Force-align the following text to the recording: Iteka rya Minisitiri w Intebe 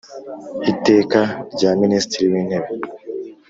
Iteka 0.71 1.19
rya 1.53 1.71
Minisitiri 1.81 2.25
w 2.31 2.35
Intebe 2.41 2.69